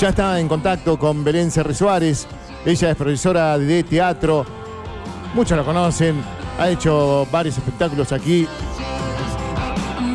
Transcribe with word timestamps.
Ya 0.00 0.08
está 0.08 0.40
en 0.40 0.48
contacto 0.48 0.98
con 0.98 1.22
Belén 1.22 1.50
Cerri 1.50 1.74
Suárez. 1.74 2.26
Ella 2.64 2.90
es 2.90 2.96
profesora 2.96 3.58
de 3.58 3.82
teatro. 3.82 4.46
Muchos 5.34 5.58
la 5.58 5.62
conocen. 5.62 6.22
Ha 6.58 6.70
hecho 6.70 7.26
varios 7.30 7.58
espectáculos 7.58 8.10
aquí 8.10 8.48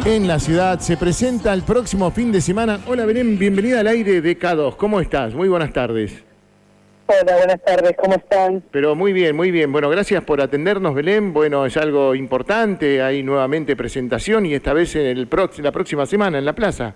en 0.04 0.28
la 0.28 0.40
ciudad. 0.40 0.80
Se 0.80 0.98
presenta 0.98 1.54
el 1.54 1.62
próximo 1.62 2.10
fin 2.10 2.32
de 2.32 2.42
semana. 2.42 2.80
Hola 2.88 3.06
Belén, 3.06 3.38
bienvenida 3.38 3.82
al 3.82 3.86
aire 3.86 4.22
de 4.22 4.40
K2. 4.40 4.76
¿Cómo 4.76 5.00
estás? 5.00 5.36
Muy 5.36 5.50
buenas 5.50 5.72
tardes. 5.72 6.24
Hola, 7.06 7.38
buenas 7.38 7.64
tardes, 7.64 7.96
¿cómo 7.96 8.16
están? 8.16 8.64
Pero 8.72 8.96
muy 8.96 9.14
bien, 9.14 9.36
muy 9.36 9.52
bien. 9.52 9.72
Bueno, 9.72 9.88
gracias 9.92 10.24
por 10.24 10.42
atendernos, 10.42 10.96
Belén. 10.96 11.32
Bueno, 11.32 11.64
es 11.64 11.78
algo 11.78 12.16
importante. 12.16 13.04
Hay 13.04 13.22
nuevamente 13.22 13.76
presentación 13.76 14.48
y 14.48 14.56
esta 14.56 14.74
vez 14.74 14.96
en 14.96 15.06
el 15.06 15.30
la 15.60 15.72
próxima 15.72 16.08
semana 16.08 16.40
en 16.40 16.46
la 16.46 16.54
plaza. 16.54 16.96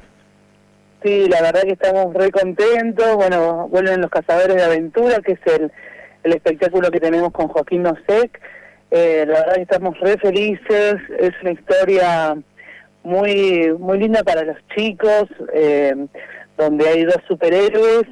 Sí, 1.04 1.28
la 1.30 1.42
verdad 1.42 1.62
que 1.62 1.74
estamos 1.74 2.14
re 2.14 2.30
contentos. 2.32 3.16
Bueno, 3.16 3.68
vuelven 3.70 4.02
los 4.02 4.10
Cazadores 4.10 4.56
de 4.58 4.64
Aventura, 4.64 5.20
que 5.22 5.34
es 5.34 5.40
el, 5.46 5.72
el 6.24 6.34
espectáculo 6.34 6.92
que 6.92 7.00
tenemos 7.00 7.32
con 7.32 7.48
Joaquín 7.48 7.84
Nosek. 7.84 8.40
Eh, 8.92 9.24
la 9.28 9.40
verdad 9.40 9.56
que 9.56 9.62
estamos 9.62 10.00
re 10.00 10.18
felices. 10.18 10.96
Es 11.20 11.32
una 11.42 11.52
historia 11.52 12.38
muy 13.04 13.74
muy 13.80 13.98
linda 13.98 14.24
para 14.24 14.44
los 14.44 14.58
chicos, 14.76 15.26
eh, 15.54 15.96
donde 16.58 16.88
hay 16.88 17.06
dos 17.06 17.22
superhéroes. 17.28 18.04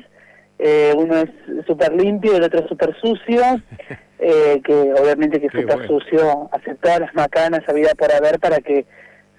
Eh, 0.59 0.93
uno 0.95 1.17
es 1.17 1.29
súper 1.67 1.93
limpio 1.93 2.33
y 2.33 2.35
el 2.37 2.43
otro 2.43 2.67
súper 2.67 2.95
sucio. 3.01 3.41
Eh, 4.19 4.61
que 4.65 4.73
obviamente 4.73 5.39
que 5.39 5.47
súper 5.49 5.85
sucio 5.85 6.49
hace 6.51 6.73
todas 6.73 7.01
las 7.01 7.13
macanas 7.13 7.61
vida 7.71 7.91
por 7.95 8.11
haber 8.11 8.39
para 8.39 8.57
que 8.57 8.87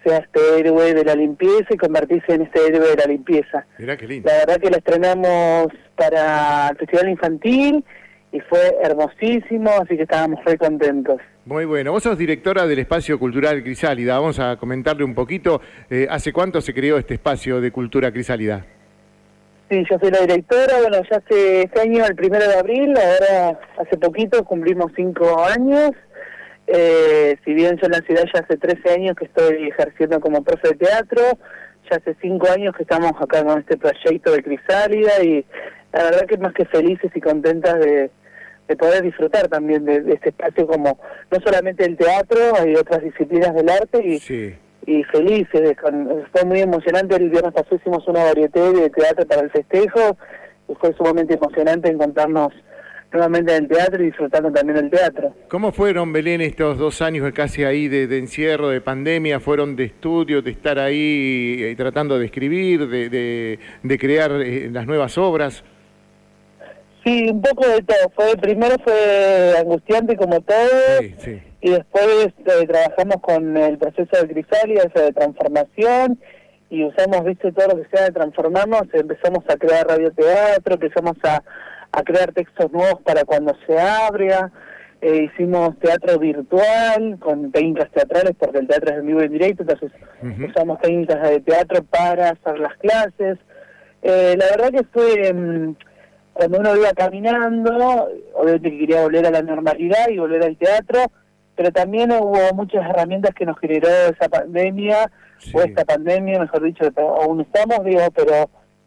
sea 0.09 0.19
este 0.19 0.41
héroe 0.59 0.95
de 0.95 1.05
la 1.05 1.15
limpieza 1.15 1.67
y 1.71 1.77
convertirse 1.77 2.35
en 2.35 2.43
este 2.43 2.67
héroe 2.67 2.91
de 2.91 2.97
la 2.97 3.07
limpieza. 3.07 3.67
Mirá 3.79 3.97
qué 3.97 4.07
lindo. 4.07 4.29
La 4.31 4.39
verdad 4.39 4.61
que 4.61 4.71
la 4.71 4.79
estrenamos 4.79 5.69
para 5.97 6.69
el 6.69 6.77
Festival 6.77 7.09
Infantil 7.11 7.85
y 8.33 8.41
fue 8.41 8.77
hermosísimo, 8.83 9.71
así 9.83 9.97
que 9.97 10.03
estábamos 10.03 10.41
muy 10.45 10.57
contentos. 10.57 11.21
Muy 11.45 11.65
bueno. 11.65 11.93
Vos 11.93 12.03
sos 12.03 12.19
directora 12.19 12.67
del 12.67 12.79
Espacio 12.79 13.19
Cultural 13.19 13.63
Crisálida. 13.63 14.19
Vamos 14.19 14.39
a 14.39 14.57
comentarle 14.57 15.05
un 15.05 15.15
poquito. 15.15 15.61
Eh, 15.89 16.07
¿Hace 16.11 16.33
cuánto 16.33 16.61
se 16.61 16.75
creó 16.75 16.99
este 16.99 17.15
espacio 17.15 17.61
de 17.61 17.71
cultura 17.71 18.13
Crisálida? 18.13 18.67
Sí, 19.71 19.85
yo 19.91 19.99
soy 19.99 20.11
la 20.11 20.21
directora. 20.21 20.79
Bueno, 20.79 20.99
ya 21.11 21.17
hace 21.19 21.63
este 21.63 21.81
año, 21.81 22.05
el 22.05 22.15
primero 22.15 22.47
de 22.49 22.55
abril, 22.55 22.95
ahora 22.97 23.59
hace 23.79 23.99
poquito 23.99 24.43
cumplimos 24.45 24.93
cinco 24.97 25.43
años. 25.45 25.93
Eh, 26.71 27.39
si 27.47 27.55
bien 27.55 27.79
yo 27.79 27.87
en 27.87 27.93
la 27.93 28.03
ciudad 28.03 28.25
ya 28.33 28.41
hace 28.41 28.59
13 28.59 28.91
años 28.91 29.17
que 29.17 29.25
estoy 29.25 29.69
ejerciendo 29.69 30.21
como 30.21 30.45
profe 30.45 30.69
de 30.69 30.75
teatro, 30.75 31.23
ya 31.91 31.97
hace 31.97 32.15
5 32.21 32.47
años 32.51 32.77
que 32.77 32.83
estamos 32.83 33.13
acá 33.19 33.43
con 33.43 33.59
este 33.59 33.79
proyecto 33.79 34.33
de 34.33 34.43
Crisálida 34.43 35.23
y 35.25 35.47
la 35.95 36.05
verdad 36.05 36.27
que 36.27 36.37
más 36.37 36.53
que 36.53 36.67
felices 36.67 37.11
y 37.15 37.21
contentas 37.23 37.79
de, 37.81 38.11
poder 38.79 39.03
disfrutar 39.03 39.49
también 39.49 39.87
de, 39.87 39.97
este 40.13 40.29
espacio 40.29 40.67
como 40.67 41.01
no 41.31 41.39
solamente 41.43 41.87
el 41.87 41.97
teatro, 41.97 42.39
hay 42.61 42.75
otras 42.75 43.03
disciplinas 43.03 43.55
del 43.55 43.71
arte 43.71 44.03
y, 44.05 44.21
y 44.85 45.05
felices. 45.05 45.75
fue 46.33 46.45
muy 46.45 46.61
emocionante, 46.61 47.17
el 47.17 47.31
viernes 47.31 47.55
pasado 47.55 47.77
hicimos 47.77 48.07
una 48.07 48.25
varieté 48.25 48.61
de 48.61 48.91
teatro 48.91 49.27
para 49.27 49.41
el 49.41 49.51
festejo 49.51 50.19
y 50.69 50.75
fue 50.75 50.93
sumamente 50.93 51.33
emocionante 51.33 51.89
encontrarnos 51.89 52.53
nuevamente 53.13 53.57
en 53.57 53.65
el 53.65 53.69
teatro 53.69 54.03
y 54.03 54.07
disfrutando 54.07 54.53
también 54.53 54.77
del 54.77 54.91
teatro. 54.91 55.35
¿Cómo 55.49 55.73
fueron, 55.73 56.13
Belén, 56.13 56.41
estos 56.41 56.79
dos 56.79 57.01
años 57.01 57.31
casi 57.33 57.65
ahí 57.65 57.89
de, 57.89 58.19
encierro, 58.19 58.69
de 58.69 58.81
pandemia? 58.81 59.41
¿Fueron 59.41 59.77
de 59.77 59.85
estudio, 59.85 60.43
de 60.43 60.51
estar 60.51 60.79
ahí 60.79 61.59
eh, 61.61 61.75
tratando 61.77 62.19
de 62.19 62.27
escribir, 62.27 62.87
de, 62.89 63.59
de, 63.83 63.99
crear 63.99 64.31
eh, 64.33 64.69
las 64.71 64.87
nuevas 64.87 65.17
obras? 65.17 65.65
Sí, 67.05 67.29
un 67.31 67.41
poco 67.41 67.67
de 67.67 67.83
todo. 67.83 68.11
Fue 68.15 68.37
Primero 68.37 68.77
fue 68.85 69.55
angustiante 69.59 70.17
como 70.17 70.41
todo, 70.41 71.01
y 71.61 71.71
después 71.71 72.29
eh, 72.45 72.67
trabajamos 72.67 73.17
con 73.23 73.57
el 73.57 73.79
proceso 73.79 74.11
de 74.21 74.29
crisalia, 74.29 74.85
de 74.95 75.13
transformación, 75.13 76.19
y 76.71 76.85
usamos, 76.85 77.25
viste, 77.25 77.51
todo 77.53 77.69
lo 77.69 77.83
que 77.83 77.97
sea 77.97 78.05
de 78.07 78.13
transformarnos, 78.13 78.83
empezamos 78.93 79.43
a 79.49 79.57
crear 79.57 79.87
radioteatro, 79.87 80.75
empezamos 80.75 81.17
a 81.25 81.43
a 81.93 82.03
crear 82.03 82.33
textos 82.33 82.71
nuevos 82.73 83.01
para 83.03 83.25
cuando 83.25 83.57
se 83.67 83.79
abra. 83.79 84.53
Eh, 85.01 85.31
hicimos 85.33 85.79
teatro 85.79 86.19
virtual 86.19 87.19
con 87.21 87.53
técnicas 87.53 87.89
teatrales 87.93 88.35
porque 88.37 88.59
el 88.59 88.67
teatro 88.67 88.91
es 88.91 88.99
en 88.99 89.07
vivo 89.07 89.23
y 89.23 89.27
en 89.27 89.33
directo, 89.33 89.63
entonces 89.63 89.93
usamos 90.49 90.81
técnicas 90.81 91.23
de 91.23 91.41
teatro 91.41 91.85
para 91.85 92.31
hacer 92.31 92.59
las 92.59 92.77
clases. 92.79 93.39
Eh, 94.03 94.37
la 94.37 94.47
verdad 94.47 94.71
que 94.73 94.85
fue 94.93 95.33
mm, 95.33 95.77
cuando 96.33 96.59
uno 96.59 96.77
iba 96.77 96.93
caminando, 96.95 98.09
obviamente 98.35 98.71
que 98.73 98.79
quería 98.79 99.03
volver 99.03 99.27
a 99.27 99.31
la 99.31 99.43
normalidad 99.43 100.09
y 100.09 100.19
volver 100.19 100.43
al 100.43 100.57
teatro, 100.57 101.05
pero 101.55 101.71
también 101.71 102.11
hubo 102.11 102.53
muchas 102.55 102.85
herramientas 102.89 103.35
que 103.37 103.47
nos 103.47 103.59
generó 103.61 103.89
esa 103.89 104.29
pandemia, 104.29 105.11
o 105.53 105.61
esta 105.61 105.85
pandemia, 105.85 106.41
mejor 106.41 106.65
dicho, 106.65 106.91
aún 106.97 107.41
estamos, 107.41 107.85
digo, 107.85 108.03
pero 108.15 108.33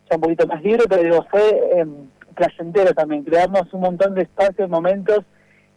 ya 0.10 0.16
un 0.16 0.22
poquito 0.22 0.46
más 0.46 0.62
libre, 0.62 0.84
pero 0.90 1.04
digo, 1.04 1.26
fue... 1.32 1.42
Em, 1.78 2.10
placentero 2.36 2.94
también, 2.94 3.24
crearnos 3.24 3.72
un 3.74 3.82
montón 3.82 4.16
de 4.16 4.24
espacios, 4.24 4.70
momentos 4.70 5.20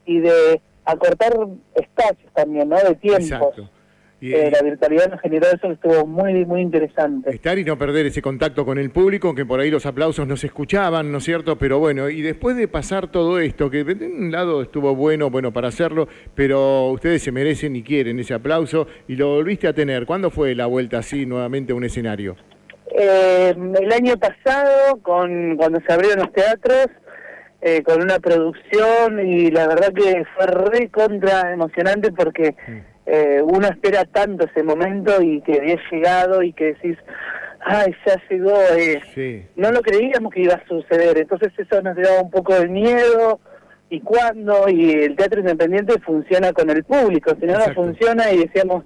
y 0.06 0.20
de 0.20 0.60
acortar 0.84 1.32
espacios 1.75 2.32
también, 2.34 2.69
¿no? 2.69 2.76
De 2.76 2.94
tiempos. 2.97 3.54
Eh, 4.32 4.50
la 4.50 4.62
virtualidad 4.62 5.10
nos 5.10 5.20
generó 5.20 5.48
eso 5.48 5.69
que 5.69 5.75
estuvo 5.75 6.06
muy, 6.06 6.47
muy 6.47 6.62
interesante. 6.62 7.31
Estar 7.31 7.59
y 7.59 7.65
no 7.65 7.76
perder 7.76 8.06
ese 8.06 8.22
contacto 8.22 8.65
con 8.65 8.78
el 8.78 8.91
público, 8.91 9.34
que 9.34 9.44
por 9.44 9.60
ahí 9.60 9.70
los 9.70 9.84
aplausos 9.84 10.26
no 10.26 10.38
se 10.38 10.47
escuchaban, 10.47 11.12
¿no 11.12 11.19
es 11.19 11.25
cierto? 11.25 11.59
Pero 11.59 11.78
bueno, 11.78 12.09
y 12.09 12.22
después 12.22 12.56
de 12.56 12.66
pasar 12.66 13.09
todo 13.09 13.38
esto, 13.38 13.69
que 13.69 13.84
de 13.84 14.06
un 14.06 14.32
lado 14.32 14.62
estuvo 14.62 14.94
bueno, 14.94 15.28
bueno 15.28 15.53
para 15.53 15.69
hacerlo, 15.69 16.09
pero 16.34 16.88
ustedes 16.91 17.22
se 17.22 17.32
merecen 17.32 17.76
y 17.76 17.82
quieren 17.82 18.19
ese 18.19 18.32
aplauso, 18.32 18.86
y 19.09 19.16
lo 19.16 19.34
volviste 19.34 19.69
a 19.69 19.75
tener. 19.75 20.06
¿Cuándo 20.06 20.31
fue 20.31 20.54
la 20.54 20.66
vuelta 20.66 20.98
así 20.98 21.26
nuevamente 21.26 21.75
a 21.75 21.76
un 21.76 21.84
escenario? 21.84 22.36
Eh, 22.91 23.55
el 23.56 23.93
año 23.93 24.17
pasado, 24.19 25.00
con 25.03 25.56
cuando 25.56 25.81
se 25.87 25.93
abrieron 25.93 26.21
los 26.21 26.33
teatros, 26.33 26.89
eh, 27.67 27.83
con 27.83 28.03
una 28.03 28.19
producción 28.19 29.27
y 29.27 29.50
la 29.50 29.67
verdad 29.67 29.91
que 29.95 30.27
fue 30.37 30.47
re 30.47 30.91
contra 30.91 31.50
emocionante 31.50 32.12
porque 32.12 32.55
mm. 32.69 32.78
eh, 33.06 33.41
uno 33.43 33.67
espera 33.69 34.05
tanto 34.05 34.45
ese 34.45 34.62
momento 34.62 35.22
y 35.22 35.41
que 35.41 35.61
había 35.61 35.78
llegado 35.91 36.43
y 36.43 36.53
que 36.53 36.75
decís, 36.75 36.99
ay, 37.61 37.95
ya 38.05 38.21
llegó, 38.28 38.59
eh. 38.77 39.49
no 39.56 39.72
lo 39.72 39.81
creíamos 39.81 40.31
que 40.34 40.43
iba 40.43 40.56
a 40.56 40.69
suceder, 40.69 41.16
entonces 41.16 41.55
eso 41.56 41.81
nos 41.81 41.97
daba 41.97 42.21
un 42.21 42.31
poco 42.31 42.55
de 42.55 42.69
miedo 42.69 43.41
y 43.89 44.01
cuándo, 44.01 44.69
y 44.69 44.91
el 44.91 45.16
teatro 45.16 45.41
independiente 45.41 45.99
funciona 46.01 46.53
con 46.53 46.69
el 46.69 46.84
público, 46.84 47.34
si 47.41 47.47
no, 47.47 47.55
no 47.55 47.72
funciona 47.72 48.31
y 48.31 48.41
decíamos, 48.41 48.84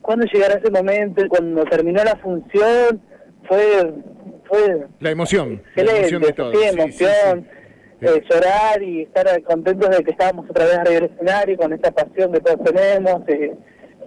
¿cuándo 0.00 0.24
llegará 0.32 0.54
ese 0.54 0.70
momento? 0.70 1.22
Y 1.22 1.28
cuando 1.28 1.62
terminó 1.64 2.02
la 2.02 2.16
función 2.16 3.02
fue, 3.48 3.92
fue 4.46 4.86
la 5.00 5.10
emoción, 5.10 5.62
la 5.74 5.82
emoción 5.82 6.22
de 6.22 6.32
todo. 6.32 6.52
Sí, 6.52 6.68
emoción, 6.68 7.48
eh, 8.00 8.22
llorar 8.30 8.82
y 8.82 9.02
estar 9.02 9.42
contentos 9.42 9.90
de 9.90 10.04
que 10.04 10.10
estábamos 10.10 10.48
otra 10.50 10.64
vez 10.64 10.74
arriba 10.74 10.94
del 10.94 11.04
escenario 11.04 11.56
con 11.56 11.72
esta 11.72 11.90
pasión 11.90 12.32
que 12.32 12.40
todos 12.40 12.62
tenemos. 12.64 13.28
Eh, 13.28 13.54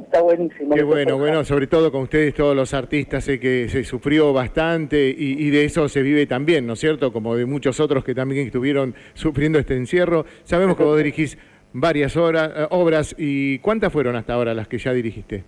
está 0.01 0.21
buenísimo. 0.21 0.75
Qué 0.75 0.83
bueno, 0.83 1.17
bueno, 1.17 1.43
sobre 1.43 1.67
todo 1.67 1.91
con 1.91 2.03
ustedes, 2.03 2.33
todos 2.33 2.55
los 2.55 2.73
artistas, 2.73 3.23
sé 3.23 3.39
que 3.39 3.67
se 3.69 3.83
sufrió 3.83 4.33
bastante 4.33 5.13
y, 5.17 5.49
de 5.49 5.65
eso 5.65 5.89
se 5.89 6.01
vive 6.01 6.25
también, 6.25 6.67
¿no 6.67 6.73
es 6.73 6.79
cierto? 6.79 7.11
Como 7.11 7.35
de 7.35 7.45
muchos 7.45 7.79
otros 7.79 8.03
que 8.03 8.13
también 8.13 8.45
estuvieron 8.45 8.95
sufriendo 9.13 9.59
este 9.59 9.75
encierro. 9.75 10.25
Sabemos 10.43 10.77
que 10.77 10.83
vos 10.83 10.97
dirigís 10.97 11.37
varias 11.73 12.15
horas, 12.17 12.51
eh, 12.55 12.67
obras 12.69 13.15
y 13.17 13.59
¿cuántas 13.59 13.91
fueron 13.91 14.15
hasta 14.15 14.33
ahora 14.33 14.53
las 14.53 14.67
que 14.67 14.77
ya 14.77 14.93
dirigiste? 14.93 15.43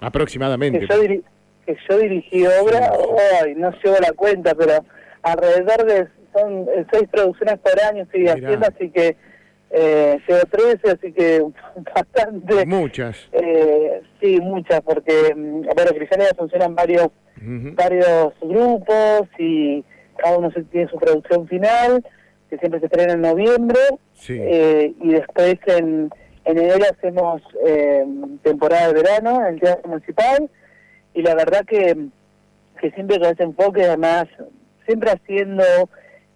Aproximadamente 0.00 0.86
que 1.66 1.76
yo 1.88 1.98
dirigí 1.98 2.46
obra, 2.46 2.92
hoy 2.92 3.54
no 3.56 3.72
llevo 3.82 3.96
la 4.00 4.12
cuenta, 4.12 4.54
pero 4.54 4.84
alrededor 5.22 5.84
de, 5.84 6.08
son 6.32 6.68
eh, 6.68 6.86
seis 6.92 7.08
producciones 7.10 7.58
por 7.58 7.80
año 7.82 8.04
estoy 8.04 8.28
haciendo, 8.28 8.66
así 8.66 8.90
que 8.90 9.16
eh, 9.70 10.18
llevo 10.28 10.40
13, 10.50 10.90
así 10.90 11.12
que 11.12 11.42
bastante. 11.94 12.66
Muchas. 12.66 13.28
Eh, 13.32 14.00
sí, 14.20 14.40
muchas, 14.40 14.80
porque, 14.82 15.34
mm, 15.34 15.62
bueno, 15.74 15.90
Cristianidad 15.94 16.36
funcionan 16.36 16.74
varios, 16.74 17.08
varios 17.74 18.32
grupos 18.40 19.28
y 19.38 19.84
cada 20.16 20.38
uno 20.38 20.50
tiene 20.70 20.88
su 20.88 20.96
producción 20.96 21.46
final, 21.48 22.04
que 22.48 22.58
siempre 22.58 22.80
se 22.80 22.86
estrena 22.86 23.14
en 23.14 23.20
noviembre, 23.20 23.80
eh, 24.28 24.94
y 25.00 25.10
después 25.10 25.56
en, 25.66 26.10
en 26.44 26.58
enero 26.58 26.84
hacemos 26.90 27.42
temporada 28.42 28.88
de 28.88 29.02
verano 29.02 29.40
en 29.40 29.54
el 29.54 29.60
Teatro 29.60 29.88
Municipal, 29.88 30.48
y 31.16 31.22
la 31.22 31.34
verdad 31.34 31.64
que, 31.66 31.96
que 32.78 32.90
siempre 32.90 33.18
con 33.18 33.28
ese 33.30 33.42
enfoque, 33.42 33.84
además, 33.84 34.26
siempre 34.84 35.10
haciendo 35.10 35.64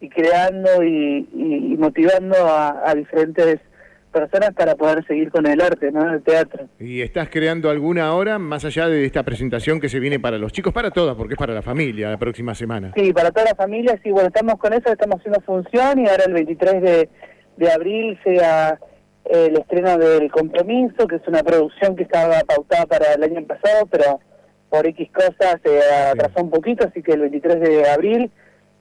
y 0.00 0.08
creando 0.08 0.82
y, 0.82 1.76
motivando 1.78 2.34
a, 2.38 2.94
diferentes 2.94 3.60
personas 4.10 4.54
para 4.54 4.74
poder 4.74 5.06
seguir 5.06 5.30
con 5.30 5.46
el 5.46 5.60
arte, 5.60 5.92
¿no? 5.92 6.14
El 6.14 6.22
teatro. 6.22 6.66
¿Y 6.80 7.02
estás 7.02 7.28
creando 7.28 7.68
alguna 7.68 8.14
hora 8.14 8.38
más 8.38 8.64
allá 8.64 8.88
de 8.88 9.04
esta 9.04 9.22
presentación 9.22 9.80
que 9.80 9.90
se 9.90 10.00
viene 10.00 10.18
para 10.18 10.38
los 10.38 10.50
chicos, 10.50 10.72
para 10.72 10.90
todas, 10.90 11.14
porque 11.14 11.34
es 11.34 11.38
para 11.38 11.52
la 11.52 11.62
familia 11.62 12.10
la 12.10 12.18
próxima 12.18 12.54
semana? 12.54 12.92
Sí, 12.96 13.12
para 13.12 13.30
toda 13.30 13.46
la 13.50 13.54
familia, 13.54 14.00
sí, 14.02 14.10
bueno, 14.10 14.28
estamos 14.28 14.56
con 14.56 14.72
eso, 14.72 14.90
estamos 14.90 15.18
haciendo 15.20 15.40
función 15.42 15.98
y 15.98 16.08
ahora 16.08 16.24
el 16.26 16.32
23 16.32 16.82
de, 16.82 17.08
de 17.58 17.70
abril 17.70 18.18
sea 18.24 18.80
el 19.26 19.58
estreno 19.58 19.98
del 19.98 20.30
Compromiso, 20.30 21.06
que 21.06 21.16
es 21.16 21.28
una 21.28 21.42
producción 21.42 21.94
que 21.94 22.04
estaba 22.04 22.40
pautada 22.40 22.86
para 22.86 23.12
el 23.12 23.22
año 23.22 23.46
pasado, 23.46 23.86
pero 23.86 24.18
por 24.70 24.86
X 24.86 25.10
cosas 25.12 25.60
se 25.62 25.82
atrasó 25.82 26.42
un 26.42 26.50
poquito, 26.50 26.86
así 26.86 27.02
que 27.02 27.12
el 27.12 27.20
23 27.22 27.60
de 27.60 27.90
abril 27.90 28.30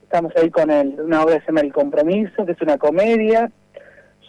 estamos 0.03 0.31
ahí 0.37 0.49
con 0.49 0.71
el, 0.71 0.99
una 1.01 1.23
obra 1.23 1.35
que 1.35 1.41
se 1.41 1.47
llama 1.47 1.61
El 1.61 1.73
Compromiso, 1.73 2.45
que 2.45 2.53
es 2.53 2.61
una 2.61 2.77
comedia, 2.77 3.51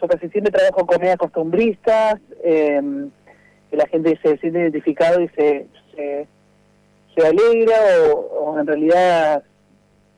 yo 0.01 0.09
casi 0.09 0.29
siempre 0.31 0.53
trabajo 0.53 0.87
comedias 0.87 1.17
costumbristas, 1.17 2.21
eh, 2.43 2.81
que 3.71 3.77
la 3.77 3.87
gente 3.87 4.19
se 4.23 4.39
siente 4.39 4.61
identificado 4.61 5.21
y 5.21 5.29
se, 5.29 5.67
se, 5.95 6.27
se 7.15 7.27
alegra 7.27 7.77
o, 8.15 8.59
en 8.59 8.67
realidad 8.67 9.43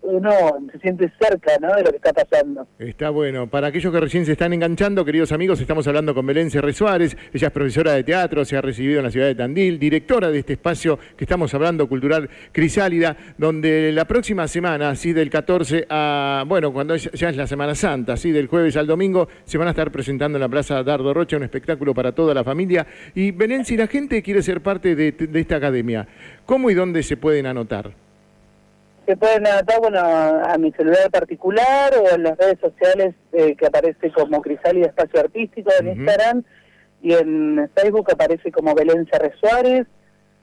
uno 0.02 0.30
se 0.72 0.78
siente 0.80 1.10
cerca 1.20 1.52
¿no? 1.60 1.74
de 1.74 1.82
lo 1.84 1.90
que 1.90 1.96
está 1.96 2.12
pasando. 2.12 2.66
Está 2.78 3.10
bueno. 3.10 3.48
Para 3.48 3.68
aquellos 3.68 3.92
que 3.92 4.00
recién 4.00 4.26
se 4.26 4.32
están 4.32 4.52
enganchando, 4.52 5.04
queridos 5.04 5.32
amigos, 5.32 5.60
estamos 5.60 5.86
hablando 5.86 6.14
con 6.14 6.26
Belén 6.26 6.50
Cerre 6.50 6.72
Suárez. 6.72 7.16
Ella 7.32 7.48
es 7.48 7.52
profesora 7.52 7.92
de 7.92 8.04
teatro, 8.04 8.44
se 8.44 8.56
ha 8.56 8.60
recibido 8.60 8.98
en 8.98 9.04
la 9.04 9.10
ciudad 9.10 9.26
de 9.26 9.34
Tandil, 9.34 9.78
directora 9.78 10.30
de 10.30 10.40
este 10.40 10.54
espacio 10.54 10.98
que 11.16 11.24
estamos 11.24 11.54
hablando, 11.54 11.88
Cultural 11.88 12.28
Crisálida, 12.50 13.16
donde 13.38 13.92
la 13.92 14.04
próxima 14.04 14.48
semana, 14.48 14.90
así 14.90 15.12
del 15.12 15.30
14 15.30 15.86
a, 15.88 16.44
bueno, 16.46 16.72
cuando 16.72 16.96
ya 16.96 17.28
es 17.28 17.36
la 17.36 17.46
Semana 17.46 17.74
Santa, 17.74 18.14
así 18.14 18.32
del 18.32 18.48
jueves 18.48 18.76
al 18.76 18.86
domingo, 18.86 19.28
se 19.44 19.58
van 19.58 19.68
a 19.68 19.70
estar 19.70 19.90
presentando 19.90 20.36
en 20.36 20.42
la 20.42 20.48
Plaza 20.48 20.82
Dardo 20.82 21.14
Rocha 21.14 21.36
un 21.36 21.44
espectáculo 21.44 21.94
para 21.94 22.12
toda 22.12 22.34
la 22.34 22.44
familia. 22.44 22.86
Y 23.14 23.30
Belén, 23.30 23.64
si 23.64 23.76
la 23.76 23.86
gente 23.86 24.22
quiere 24.22 24.42
ser 24.42 24.60
parte 24.60 24.96
de, 24.96 25.12
de 25.12 25.40
esta 25.40 25.56
academia, 25.56 26.06
¿cómo 26.44 26.70
y 26.70 26.74
dónde 26.74 27.02
se 27.02 27.16
pueden 27.16 27.46
anotar? 27.46 27.92
Se 29.06 29.16
pueden 29.16 29.46
anotar 29.46 29.80
bueno, 29.80 29.98
a 30.00 30.56
mi 30.58 30.72
celular 30.72 31.10
particular 31.10 31.92
o 31.96 32.14
en 32.14 32.22
las 32.22 32.36
redes 32.38 32.58
sociales 32.60 33.14
eh, 33.32 33.56
que 33.56 33.66
aparece 33.66 34.12
como 34.12 34.40
Crisálida 34.40 34.86
Espacio 34.86 35.20
Artístico 35.20 35.70
en 35.78 35.88
Instagram 35.88 36.44
y 37.02 37.14
en 37.14 37.70
Facebook 37.74 38.12
aparece 38.12 38.52
como 38.52 38.74
Belén 38.74 39.08
Cerre 39.10 39.32
Suárez. 39.40 39.86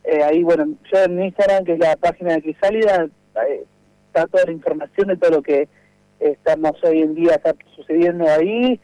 Eh, 0.04 0.24
ahí, 0.24 0.44
bueno, 0.44 0.68
yo 0.92 1.04
en 1.04 1.22
Instagram, 1.22 1.64
que 1.64 1.74
es 1.74 1.80
la 1.80 1.96
página 1.96 2.34
de 2.34 2.42
Crisálida, 2.42 3.08
eh, 3.48 3.64
está 4.08 4.28
toda 4.28 4.46
la 4.46 4.52
información 4.52 5.08
de 5.08 5.18
todo 5.18 5.32
lo 5.32 5.42
que 5.42 5.70
estamos 6.20 6.74
hoy 6.84 7.02
en 7.02 7.16
día 7.16 7.36
está 7.36 7.56
sucediendo 7.78 8.26
ahí, 8.28 8.78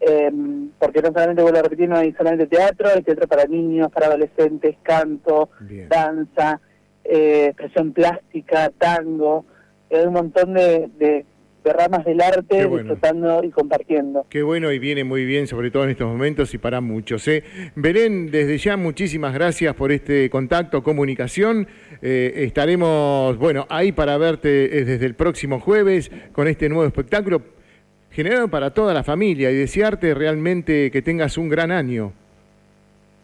em, 0.00 0.68
porque 0.78 1.00
no 1.00 1.08
solamente, 1.08 1.40
vuelvo 1.40 1.58
a 1.58 1.62
repetir, 1.62 1.88
no 1.88 1.96
hay 1.96 2.12
solamente 2.12 2.46
teatro, 2.46 2.90
hay 2.94 3.02
teatro 3.02 3.26
para 3.26 3.46
niños, 3.46 3.90
para 3.90 4.08
adolescentes, 4.08 4.76
canto, 4.82 5.48
danza 5.88 6.60
eh, 7.04 7.46
expresión 7.46 7.92
plástica, 7.92 8.70
tango, 8.78 9.44
hay 9.90 10.06
un 10.06 10.12
montón 10.14 10.54
de, 10.54 10.88
de, 10.98 11.24
ramas 11.64 12.04
del 12.04 12.20
arte 12.20 12.66
disfrutando 12.66 13.44
y 13.44 13.50
compartiendo. 13.50 14.26
Qué 14.28 14.42
bueno 14.42 14.72
y 14.72 14.80
viene 14.80 15.04
muy 15.04 15.24
bien, 15.24 15.46
sobre 15.46 15.70
todo 15.70 15.84
en 15.84 15.90
estos 15.90 16.08
momentos 16.08 16.52
y 16.54 16.58
para 16.58 16.80
muchos. 16.80 17.28
¿eh? 17.28 17.44
Belén, 17.76 18.32
desde 18.32 18.58
ya 18.58 18.76
muchísimas 18.76 19.32
gracias 19.32 19.74
por 19.76 19.92
este 19.92 20.28
contacto, 20.28 20.82
comunicación. 20.82 21.68
Eh, 22.00 22.32
estaremos, 22.38 23.38
bueno, 23.38 23.66
ahí 23.68 23.92
para 23.92 24.18
verte 24.18 24.76
eh, 24.76 24.84
desde 24.84 25.06
el 25.06 25.14
próximo 25.14 25.60
jueves 25.60 26.10
con 26.32 26.48
este 26.48 26.68
nuevo 26.68 26.84
espectáculo 26.84 27.42
generado 28.10 28.48
para 28.48 28.74
toda 28.74 28.92
la 28.92 29.04
familia 29.04 29.50
y 29.50 29.54
desearte 29.54 30.14
realmente 30.14 30.90
que 30.90 31.00
tengas 31.00 31.38
un 31.38 31.48
gran 31.48 31.70
año. 31.70 32.12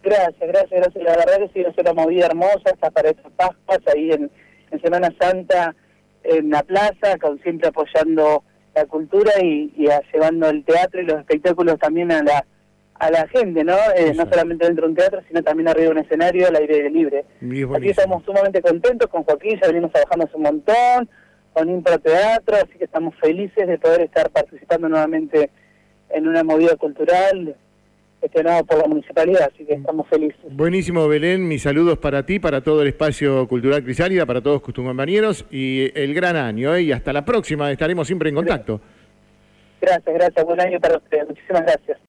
Gracias, 0.03 0.39
gracias, 0.39 0.71
gracias. 0.71 1.03
La 1.03 1.17
verdad 1.17 1.37
que 1.39 1.49
sí, 1.53 1.65
es 1.67 1.77
una 1.77 1.93
movida 1.93 2.27
hermosa, 2.27 2.71
está 2.73 2.89
para 2.89 3.09
estas 3.09 3.31
Pascuas, 3.33 3.79
ahí 3.93 4.11
en, 4.11 4.31
Semana 4.81 5.09
Santa, 5.19 5.75
en 6.23 6.51
la 6.51 6.61
plaza, 6.61 7.17
con 7.19 7.41
siempre 7.41 7.69
apoyando 7.69 8.43
la 8.75 8.85
cultura 8.85 9.31
y, 9.41 9.73
llevando 10.13 10.47
el 10.47 10.63
teatro 10.63 11.01
y 11.01 11.05
los 11.05 11.19
espectáculos 11.19 11.79
también 11.79 12.11
a 12.11 12.21
la 12.21 12.45
a 12.99 13.09
la 13.09 13.27
gente, 13.29 13.63
¿no? 13.63 13.77
Eh, 13.95 14.13
no 14.13 14.27
solamente 14.29 14.65
dentro 14.65 14.85
de 14.85 14.89
un 14.89 14.95
teatro, 14.95 15.21
sino 15.27 15.41
también 15.41 15.69
arriba 15.69 15.85
de 15.85 15.91
un 15.91 15.97
escenario 15.99 16.47
al 16.47 16.57
aire 16.57 16.89
libre. 16.89 17.23
Aquí 17.73 17.89
estamos 17.89 18.23
sumamente 18.25 18.61
contentos 18.61 19.09
con 19.09 19.23
Joaquín, 19.23 19.57
ya 19.59 19.67
venimos 19.67 19.93
trabajando 19.93 20.25
hace 20.25 20.35
un 20.35 20.43
montón, 20.43 21.09
con 21.53 21.69
Impro 21.69 21.97
Teatro, 21.99 22.57
así 22.57 22.77
que 22.77 22.83
estamos 22.83 23.15
felices 23.15 23.67
de 23.67 23.77
poder 23.77 24.01
estar 24.01 24.29
participando 24.31 24.89
nuevamente 24.89 25.49
en 26.09 26.27
una 26.27 26.43
movida 26.43 26.75
cultural 26.75 27.55
gestionado 28.21 28.63
por 28.65 28.77
la 28.79 28.87
municipalidad, 28.87 29.49
así 29.53 29.65
que 29.65 29.73
estamos 29.73 30.07
felices. 30.07 30.39
Buenísimo, 30.51 31.07
Belén, 31.07 31.47
mis 31.47 31.63
saludos 31.63 31.97
para 31.97 32.25
ti, 32.25 32.39
para 32.39 32.61
todo 32.61 32.81
el 32.81 32.89
espacio 32.89 33.47
cultural 33.47 33.83
Crisálida, 33.83 34.25
para 34.25 34.41
todos 34.41 34.61
tus 34.61 34.73
compañeros 34.73 35.45
y 35.49 35.91
el 35.99 36.13
gran 36.13 36.35
año, 36.35 36.75
¿eh? 36.75 36.83
y 36.83 36.91
hasta 36.91 37.13
la 37.13 37.23
próxima, 37.25 37.71
estaremos 37.71 38.07
siempre 38.07 38.29
en 38.29 38.35
contacto. 38.35 38.81
Gracias, 39.81 40.13
gracias, 40.13 40.45
buen 40.45 40.59
año 40.59 40.79
para 40.79 40.97
ustedes, 40.97 41.27
muchísimas 41.27 41.61
gracias. 41.63 41.97